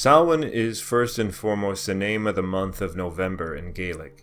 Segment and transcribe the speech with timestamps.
[0.00, 4.22] Samhain is first and foremost the name of the month of November in Gaelic,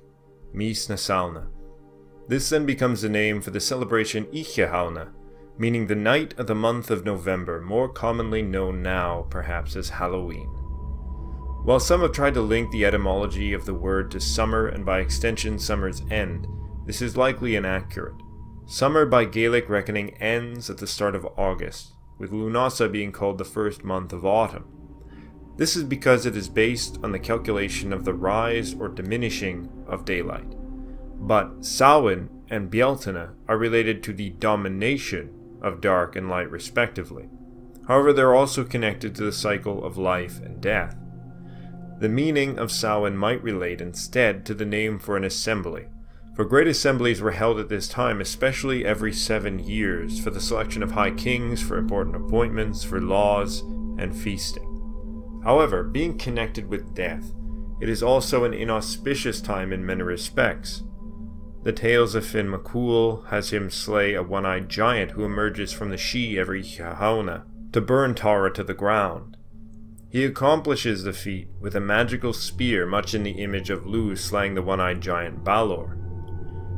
[0.53, 1.49] Mis na Samhna.
[2.29, 5.11] This then becomes the name for the celebration Oíche Shamhna,
[5.57, 10.47] meaning the night of the month of November, more commonly known now perhaps as Halloween.
[11.65, 15.01] While some have tried to link the etymology of the word to summer and by
[15.01, 16.47] extension summer's end,
[16.85, 18.15] this is likely inaccurate.
[18.65, 23.43] Summer by Gaelic reckoning ends at the start of August, with Lunasa being called the
[23.43, 24.71] first month of autumn.
[25.57, 30.05] This is because it is based on the calculation of the rise or diminishing of
[30.05, 30.55] daylight.
[31.17, 35.29] But Samhain and Bealtaine are related to the domination
[35.61, 37.29] of dark and light respectively.
[37.87, 40.97] However, they're also connected to the cycle of life and death.
[41.99, 45.87] The meaning of Samhain might relate instead to the name for an assembly,
[46.35, 50.83] for great assemblies were held at this time, especially every seven years, for the selection
[50.83, 53.61] of high kings, for important appointments, for laws,
[53.97, 54.74] and feasting.
[55.45, 57.31] However, being connected with death,
[57.79, 60.83] it is also an inauspicious time in many respects.
[61.63, 65.97] The tales of Finn McCool has him slay a one-eyed giant who emerges from the
[65.97, 69.37] Sidhe every Hauna to burn Tara to the ground.
[70.09, 74.55] He accomplishes the feat with a magical spear much in the image of Lugh slaying
[74.55, 75.97] the one-eyed giant Balor.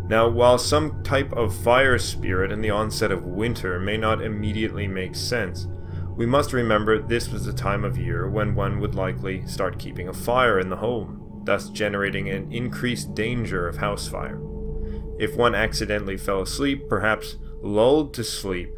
[0.10, 4.88] Now, while some type of fire spirit in the onset of winter may not immediately
[4.88, 5.68] make sense,
[6.18, 10.08] we must remember this was the time of year when one would likely start keeping
[10.08, 14.42] a fire in the home, thus generating an increased danger of house fire.
[15.20, 18.72] If one accidentally fell asleep, perhaps lulled to sleep,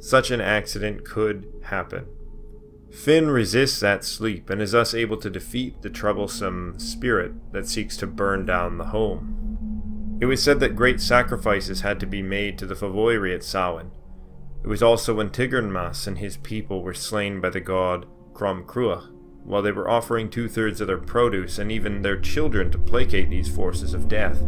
[0.00, 2.06] such an accident could happen.
[2.90, 7.96] Finn resists that sleep and is thus able to defeat the troublesome spirit that seeks
[7.96, 10.18] to burn down the home.
[10.20, 13.92] It was said that great sacrifices had to be made to the Favoiri at Samhain.
[14.62, 19.10] It was also when Tigernmas and his people were slain by the god Crom Cruach,
[19.44, 23.28] while they were offering two thirds of their produce and even their children to placate
[23.28, 24.40] these forces of death.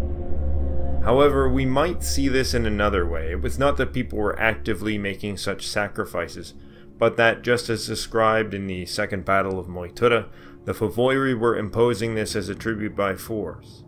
[1.03, 3.33] However, we might see this in another way.
[3.33, 6.55] It was not that people were actively making such sacrifices,
[6.97, 10.29] but that, just as described in the Second Battle of Moytura,
[10.65, 13.83] the Favoiri were imposing this as a tribute by force.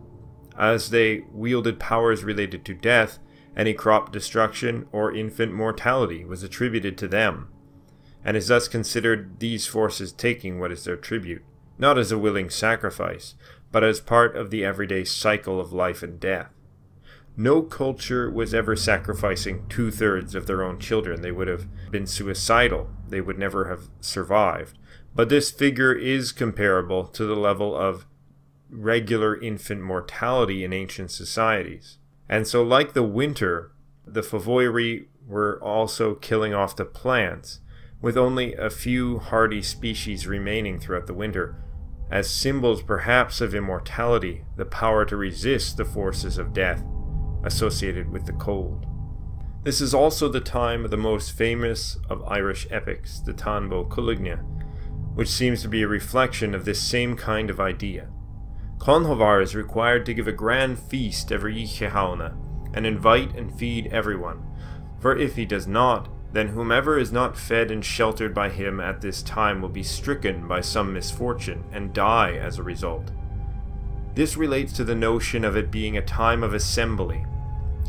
[0.59, 3.17] As they wielded powers related to death,
[3.57, 7.49] any crop destruction or infant mortality was attributed to them,
[8.23, 11.43] and is thus considered these forces taking what is their tribute,
[11.79, 13.33] not as a willing sacrifice,
[13.71, 16.51] but as part of the everyday cycle of life and death.
[17.35, 21.21] No culture was ever sacrificing two thirds of their own children.
[21.21, 22.89] They would have been suicidal.
[23.07, 24.77] They would never have survived.
[25.13, 28.07] But this figure is comparable to the level of
[28.71, 31.99] regular infant mortality in ancient societies.
[32.29, 33.71] And so, like the winter,
[34.05, 37.59] the Favoiri were also killing off the plants,
[38.01, 41.55] with only a few hardy species remaining throughout the winter,
[42.09, 46.83] as symbols perhaps of immortality, the power to resist the forces of death
[47.43, 48.85] associated with the cold.
[49.63, 53.83] This is also the time of the most famous of Irish epics, the Táin Bó
[53.83, 54.39] Cúailnge,
[55.15, 58.07] which seems to be a reflection of this same kind of idea.
[58.77, 62.35] Conchobar is required to give a grand feast every Oíche Shamhna
[62.73, 64.43] and invite and feed everyone,
[64.99, 69.01] for if he does not, then whomever is not fed and sheltered by him at
[69.01, 73.11] this time will be stricken by some misfortune and die as a result.
[74.13, 77.25] This relates to the notion of it being a time of assembly,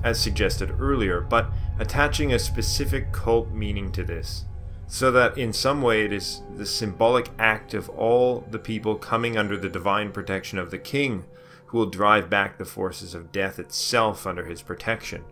[0.04, 4.44] as suggested earlier, but attaching a specific cult meaning to this,
[4.88, 9.36] so that in some way it is the symbolic act of all the people coming
[9.36, 11.24] under the divine protection of the king
[11.66, 15.22] who will drive back the forces of death itself under his protection.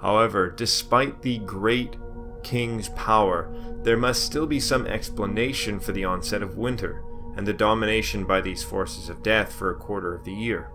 [0.00, 1.96] However, despite the great
[2.44, 3.52] king's power,
[3.82, 7.02] there must still be some explanation for the onset of winter
[7.36, 10.70] and the domination by these forces of death for a quarter of the year.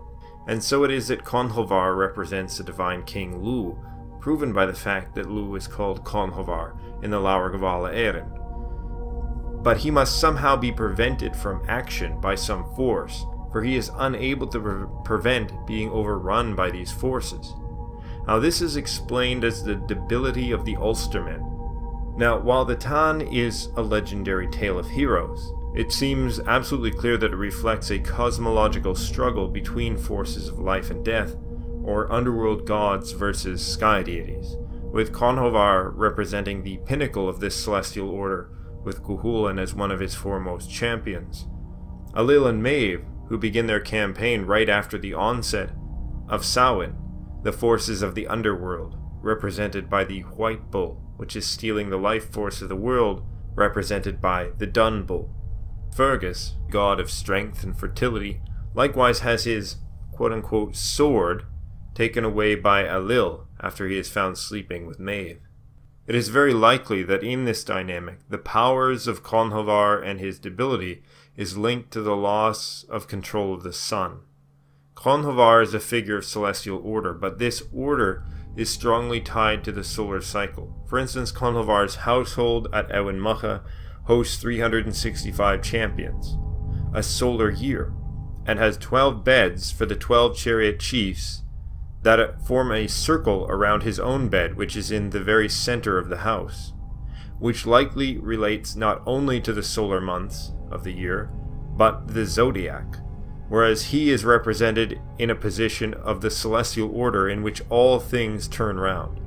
[0.46, 3.78] And so it is that Conchobar represents the divine king Lugh,
[4.24, 9.62] proven by the fact that Lugh is called Conchobar in the Leabhar Gabála Éireann.
[9.62, 14.46] But he must somehow be prevented from action by some force, for he is unable
[14.46, 17.52] to pre- prevent being overrun by these forces.
[18.26, 22.16] Now, this is explained as the debility of the Ulstermen.
[22.16, 27.34] Now, while the Táin is a legendary tale of heroes, it seems absolutely clear that
[27.34, 31.36] it reflects a cosmological struggle between forces of life and death,
[31.84, 34.56] or underworld gods versus sky deities,
[34.90, 38.50] with Conchobar representing the pinnacle of this celestial order,
[38.82, 41.46] with Cuchulainn as one of its foremost champions.
[42.14, 45.70] Ailill and Maeve, who begin their campaign right after the onset
[46.28, 46.96] of Samhain,
[47.42, 52.30] the forces of the underworld, represented by the White Bull, which is stealing the life
[52.30, 53.22] force of the world,
[53.54, 55.30] represented by the Dun Bull.
[55.94, 58.40] Fergus, god of strength and fertility,
[58.74, 59.76] likewise has his
[60.12, 61.44] quote unquote sword
[61.94, 65.40] taken away by Ailill after he is found sleeping with Maeve.
[66.06, 71.02] It is very likely that in this dynamic, the powers of Conchobar and his debility
[71.36, 74.20] is linked to the loss of control of the sun.
[74.94, 78.24] Conchobar is a figure of celestial order, but this order
[78.54, 80.76] is strongly tied to the solar cycle.
[80.86, 83.62] For instance, Conchobar's household at Emain Macha
[84.04, 86.36] hosts 365 champions,
[86.92, 87.92] a solar year,
[88.46, 91.43] and has 12 beds for the 12 chariot chiefs
[92.04, 96.08] that form a circle around his own bed, which is in the very center of
[96.08, 96.72] the house,
[97.38, 101.30] which likely relates not only to the solar months of the year,
[101.76, 102.84] but the zodiac,
[103.48, 108.48] whereas he is represented in a position of the celestial order in which all things
[108.48, 109.20] turn round.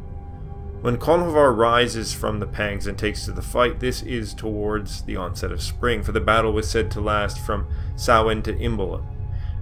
[0.82, 5.18] When Conchobar rises from the pangs and takes to the fight, this is towards the
[5.18, 9.04] onset of spring, for the battle was said to last from Samhain to Imbolc.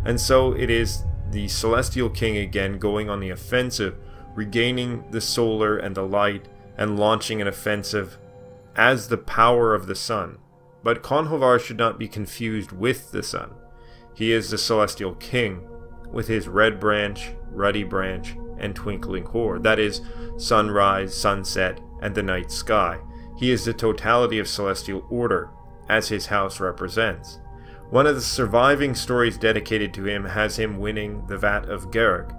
[0.04, 3.98] And so it is the Celestial King again going on the offensive,
[4.36, 8.18] regaining the solar and the light, and launching an offensive
[8.76, 10.38] as the power of the sun.
[10.84, 13.52] But Conchobar should not be confused with the sun.
[14.14, 15.68] He is the Celestial King,
[16.12, 19.64] with his red branch, ruddy branch, and twinkling horde.
[19.64, 20.02] That is,
[20.38, 23.00] sunrise, sunset, and the night sky.
[23.38, 25.50] He is the totality of celestial order,
[25.90, 27.40] as his house represents.
[27.92, 32.30] One of the surviving stories dedicated to him has him winning the Vat of Garrick,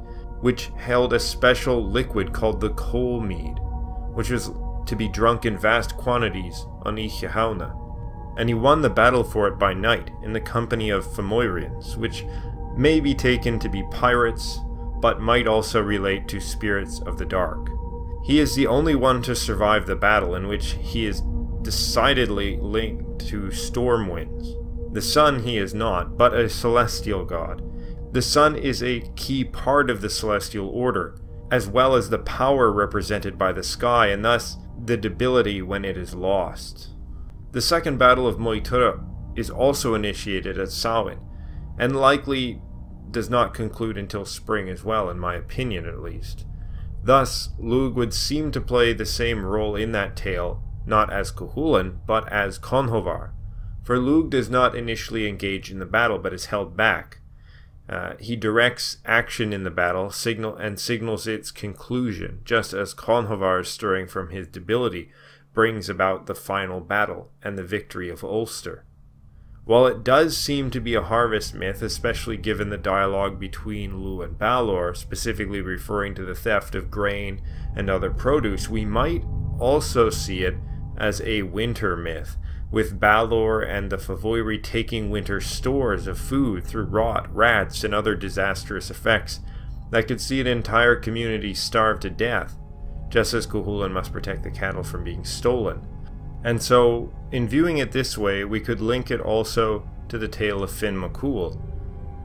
[0.40, 3.58] which held a special liquid called the Coal Mead,
[4.12, 4.50] which was
[4.87, 7.75] to be drunk in vast quantities on Oíche Shamhna.
[8.38, 12.25] And he won the battle for it by night in the company of Fomorians, which
[12.76, 14.58] may be taken to be pirates,
[15.00, 17.70] but might also relate to spirits of the dark.
[18.25, 21.22] He is the only one to survive the battle in which he is
[21.62, 24.56] decidedly linked to storm winds.
[24.96, 27.62] The sun he is not, but a celestial god.
[28.14, 31.19] The sun is a key part of the celestial order,
[31.50, 35.98] as well as the power represented by the sky, and thus the debility when it
[35.98, 36.94] is lost.
[37.52, 39.04] The second battle of Moytura
[39.37, 41.20] is also initiated at Samhain,
[41.78, 42.62] and likely
[43.10, 46.46] does not conclude until spring as well, in my opinion at least.
[47.04, 51.98] Thus, Lugh would seem to play the same role in that tale, not as Cuchulainn,
[52.06, 53.32] but as Conchobar,
[53.87, 57.21] for Lugh does not initially engage in the battle, but is held back.
[57.88, 63.65] Uh, he directs action in the battle, signal and signals its conclusion, just as Conchobar,
[63.65, 65.12] stirring from his debility,
[65.55, 68.85] brings about the final battle and the victory of Ulster.
[69.65, 74.27] While it does seem to be a harvest myth, especially given the dialogue between Lugh
[74.27, 77.41] and Balor, specifically referring to the theft of grain
[77.77, 79.23] and other produce, we might
[79.61, 80.56] also see it
[80.97, 82.37] as a winter myth,
[82.71, 88.15] with Balor and the Favoiri taking winter stores of food through rot, rats, and other
[88.15, 89.41] disastrous effects
[89.91, 92.57] that could see an entire community starve to death,
[93.09, 95.87] just as Cuchulainn must protect the cattle from being stolen.
[96.43, 100.63] And so, in viewing it this way, we could link it also to the tale
[100.63, 101.61] of Finn McCool.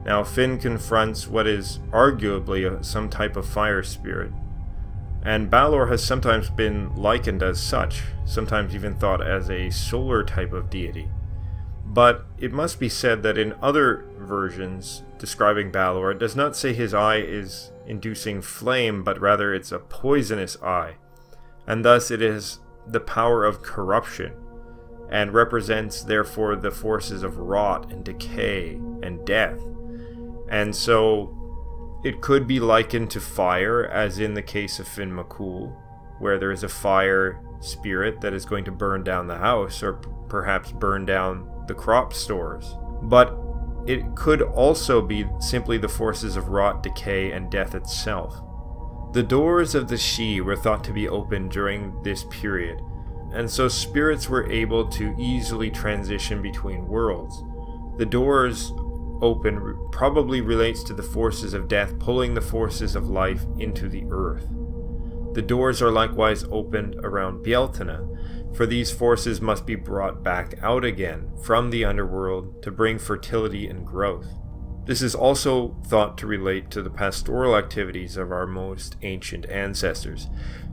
[0.04, 4.32] Now, Finn confronts what is arguably some type of fire spirit,
[5.24, 10.52] and Balor has sometimes been likened as such, sometimes even thought as a solar type
[10.52, 11.08] of deity.
[11.84, 16.72] But it must be said that in other versions describing Balor, it does not say
[16.72, 20.96] his eye is inducing flame, but rather it's a poisonous eye,
[21.66, 24.32] and thus it is the power of corruption
[25.10, 29.60] and represents therefore the forces of rot and decay and death.
[30.48, 31.41] And so
[32.04, 35.74] it could be likened to fire, as in the case of Finn McCool,
[36.18, 39.94] where there is a fire spirit that is going to burn down the house or
[39.94, 42.76] p- perhaps burn down the crop stores.
[43.02, 43.38] But
[43.86, 48.40] it could also be simply the forces of rot, decay, and death itself.
[49.12, 52.80] The doors of the Sidhe were thought to be open during this period,
[53.32, 57.44] and so spirits were able to easily transition between worlds.
[57.98, 58.72] The doors
[59.22, 64.04] open probably relates to the forces of death pulling the forces of life into the
[64.10, 64.48] earth.
[65.34, 70.84] The doors are likewise opened around Bealtaine, for these forces must be brought back out
[70.84, 74.26] again from the underworld to bring fertility and growth.
[74.84, 80.28] This is also thought to relate to the pastoral activities of our most ancient ancestors.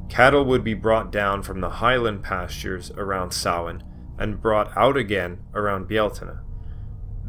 [0.10, 3.84] Cattle would be brought down from the highland pastures around Samhain
[4.18, 6.40] and brought out again around Bealtaine,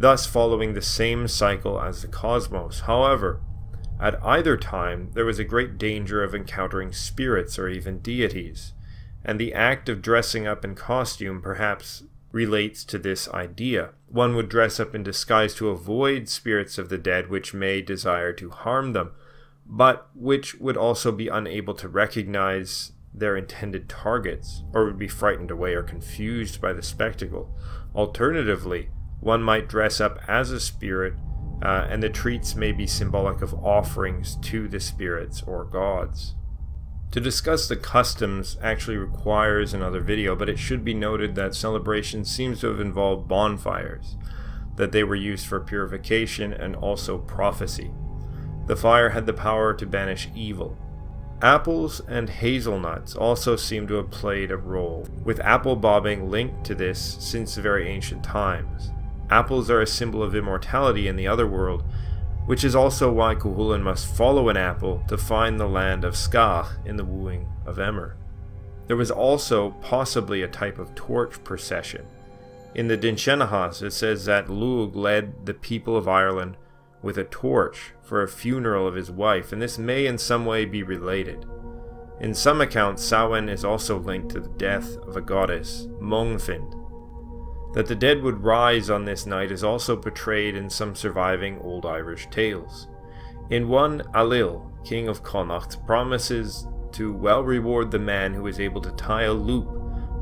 [0.01, 2.81] thus following the same cycle as the cosmos.
[2.81, 3.43] However,
[4.01, 8.73] at either time there was a great danger of encountering spirits or even deities,
[9.23, 13.91] and the act of dressing up in costume perhaps relates to this idea.
[14.09, 18.33] One would dress up in disguise to avoid spirits of the dead which may desire
[18.35, 19.13] to harm them,
[19.67, 25.51] but which would also be unable to recognize their intended targets, or would be frightened
[25.51, 27.55] away or confused by the spectacle.
[27.95, 28.89] Alternatively,
[29.21, 31.15] one might dress up as a spirit,
[31.63, 36.35] uh, and the treats may be symbolic of offerings to the spirits or gods.
[37.13, 42.25] To discuss the customs actually requires another video, but it should be noted that celebration
[42.25, 44.17] seems to have involved bonfires,
[44.77, 47.91] that they were used for purification and also prophecy.
[48.67, 50.79] The fire had the power to banish evil.
[51.43, 56.75] Apples and hazelnuts also seem to have played a role, with apple bobbing linked to
[56.75, 58.93] this since very ancient times.
[59.31, 61.85] Apples are a symbol of immortality in the other world,
[62.47, 66.67] which is also why Cuchulainn must follow an apple to find the land of Skach
[66.85, 68.17] in the wooing of Emer.
[68.89, 72.07] There was also possibly a type of torch procession.
[72.75, 76.57] In the Dindshenchas, it says that Lugh led the people of Ireland
[77.01, 80.65] with a torch for a funeral of his wife, and this may in some way
[80.65, 81.47] be related.
[82.21, 86.80] In some accounts, Samhain is also linked to the death of a goddess, Mongfind,
[87.73, 91.87] that the dead would rise on this night is also portrayed in some surviving Old
[91.87, 92.89] Irish tales.
[93.51, 98.81] In one, Ailill, king of Connacht, promises to well reward the man who is able
[98.81, 99.69] to tie a loop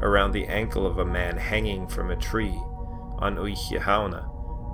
[0.02, 2.60] around the ankle of a man hanging from a tree
[3.18, 3.80] on Uiche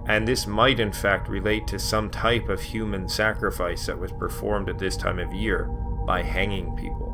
[0.07, 4.69] and this might in fact relate to some type of human sacrifice that was performed
[4.69, 5.65] at this time of year
[6.07, 7.11] by hanging people.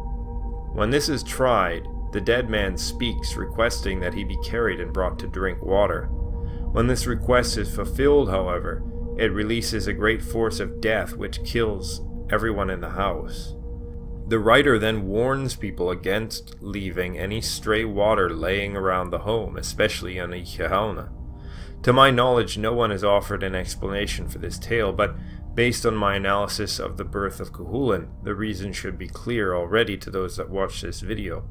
[0.73, 5.19] When this is tried, the dead man speaks, requesting that he be carried and brought
[5.21, 6.07] to drink water.
[6.73, 8.83] When this request is fulfilled, however,
[9.17, 12.01] it releases a great force of death which kills
[12.31, 13.55] everyone in the house.
[14.29, 20.21] The writer then warns people against leaving any stray water laying around the home, especially
[20.21, 21.11] on Oíche Shamhna.
[21.83, 25.17] To my knowledge, no one has offered an explanation for this tale, but
[25.55, 29.97] based on my analysis of the birth of Cuchulainn, the reason should be clear already
[29.97, 31.45] to those that watch this video.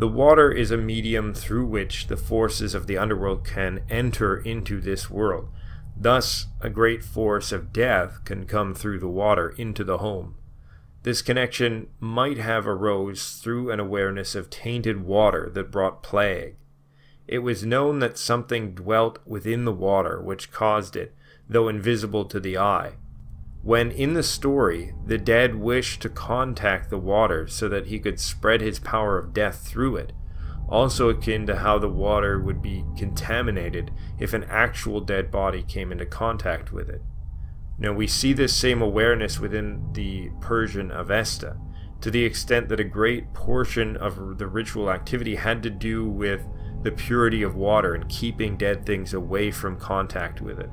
[0.00, 4.80] The water is a medium through which the forces of the underworld can enter into
[4.80, 5.50] this world.
[5.94, 10.36] Thus, a great force of death can come through the water into the home.
[11.02, 16.56] This connection might have arose through an awareness of tainted water that brought plague.
[17.28, 21.14] It was known that something dwelt within the water which caused it,
[21.46, 22.92] though invisible to the eye.
[23.62, 28.18] When in the story, the dead wished to contact the water so that he could
[28.18, 30.12] spread his power of death through it,
[30.68, 35.92] also akin to how the water would be contaminated if an actual dead body came
[35.92, 37.02] into contact with it.
[37.78, 41.56] Now, we see this same awareness within the Persian Avesta,
[42.00, 46.46] to the extent that a great portion of the ritual activity had to do with
[46.82, 50.70] the purity of water and keeping dead things away from contact with it.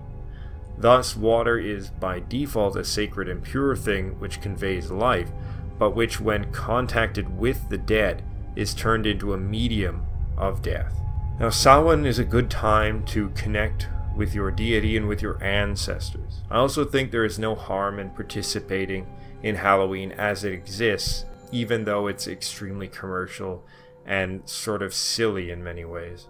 [0.78, 5.32] Thus, water is by default a sacred and pure thing which conveys life,
[5.80, 8.24] but which, when contacted with the dead,
[8.56, 10.06] is turned into a medium
[10.38, 10.94] of death.
[11.40, 16.42] Now, Samhain is a good time to connect with your deity and with your ancestors.
[16.50, 19.06] I also think there is no harm in participating
[19.44, 23.64] in Halloween as it exists, even though it's extremely commercial
[24.06, 26.28] and sort of silly in many ways.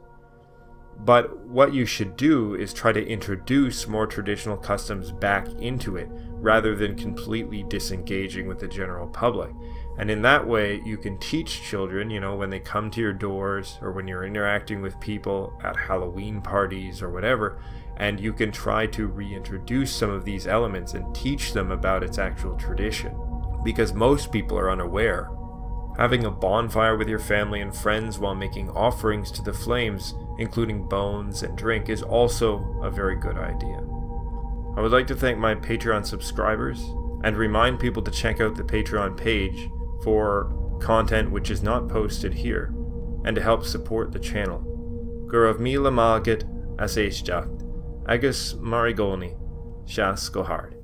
[1.00, 6.10] But what you should do is try to introduce more traditional customs back into it
[6.12, 9.52] rather than completely disengaging with the general public.
[10.00, 13.14] And in that way, you can teach children, you know, when they come to your
[13.14, 17.60] doors or when you're interacting with people at Halloween parties or whatever,
[17.98, 22.20] and you can try to reintroduce some of these elements and teach them about its
[22.20, 23.16] actual tradition.
[23.64, 25.30] Because most people are unaware
[25.98, 30.88] Having a bonfire with your family and friends while making offerings to the flames, including
[30.88, 33.78] bones and drink, is also a very good idea.
[34.78, 36.80] I would like to thank my Patreon subscribers
[37.24, 39.70] and remind people to check out the Patreon page
[40.04, 42.72] for content which is not posted here
[43.26, 44.62] and to help support the channel.
[45.26, 47.64] Gurav Mila Aseshjacht,
[48.08, 49.36] Agus Marigolni,
[49.86, 50.77] Shas Gohard.